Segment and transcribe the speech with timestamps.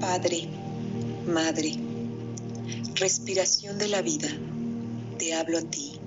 [0.00, 0.48] Padre,
[1.26, 1.74] Madre,
[2.94, 4.28] respiración de la vida,
[5.18, 5.98] te hablo a ti,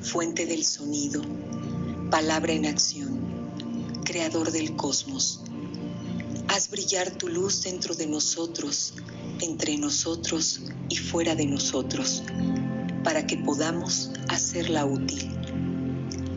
[0.00, 1.22] fuente del sonido,
[2.08, 3.18] palabra en acción,
[4.04, 5.40] creador del cosmos.
[6.46, 8.94] Haz brillar tu luz dentro de nosotros,
[9.40, 12.22] entre nosotros y fuera de nosotros,
[13.02, 15.28] para que podamos hacerla útil.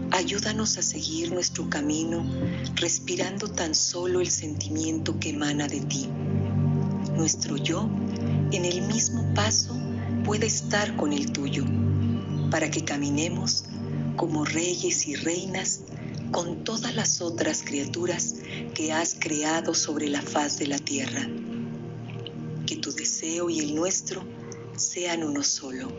[0.09, 2.25] Ayúdanos a seguir nuestro camino
[2.73, 6.09] respirando tan solo el sentimiento que emana de ti
[7.19, 7.89] nuestro yo
[8.53, 9.77] en el mismo paso
[10.23, 11.65] puede estar con el tuyo,
[12.49, 13.65] para que caminemos
[14.15, 15.81] como reyes y reinas
[16.31, 18.35] con todas las otras criaturas
[18.73, 21.27] que has creado sobre la faz de la tierra.
[22.65, 24.23] Que tu deseo y el nuestro
[24.77, 25.89] sean uno solo.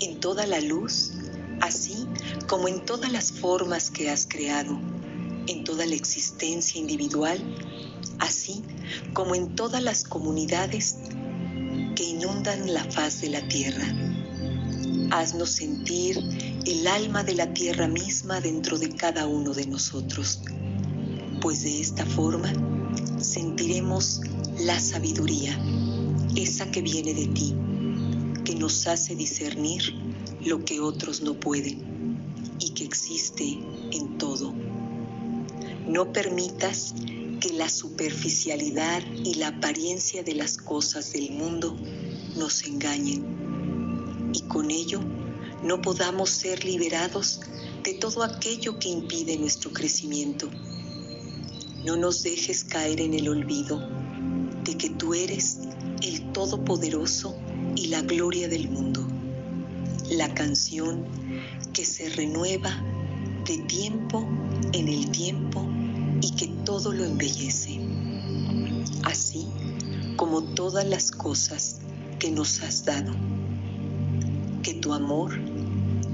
[0.00, 1.12] En toda la luz,
[1.60, 2.08] así
[2.48, 4.76] como en todas las formas que has creado,
[5.46, 7.40] en toda la existencia individual,
[8.18, 8.64] así
[9.12, 10.98] como en todas las comunidades
[11.96, 13.86] que inundan la faz de la tierra.
[15.10, 16.18] Haznos sentir
[16.66, 20.40] el alma de la tierra misma dentro de cada uno de nosotros,
[21.40, 22.52] pues de esta forma
[23.18, 24.20] sentiremos
[24.60, 25.58] la sabiduría,
[26.36, 27.54] esa que viene de ti,
[28.44, 29.94] que nos hace discernir
[30.44, 32.18] lo que otros no pueden
[32.58, 33.58] y que existe
[33.92, 34.54] en todo.
[35.86, 36.94] No permitas
[37.40, 41.74] que la superficialidad y la apariencia de las cosas del mundo
[42.36, 45.00] nos engañen y con ello
[45.64, 47.40] no podamos ser liberados
[47.82, 50.50] de todo aquello que impide nuestro crecimiento.
[51.84, 53.80] No nos dejes caer en el olvido
[54.64, 55.60] de que tú eres
[56.02, 57.36] el Todopoderoso
[57.74, 59.06] y la gloria del mundo,
[60.10, 61.06] la canción
[61.72, 62.70] que se renueva
[63.46, 64.28] de tiempo
[64.72, 65.69] en el tiempo
[66.20, 67.80] y que todo lo embellece,
[69.04, 69.46] así
[70.16, 71.80] como todas las cosas
[72.18, 73.12] que nos has dado.
[74.62, 75.32] Que tu amor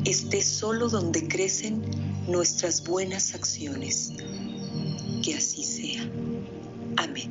[0.05, 1.83] esté solo donde crecen
[2.29, 4.13] nuestras buenas acciones.
[5.23, 6.03] Que así sea.
[6.97, 7.31] Amén.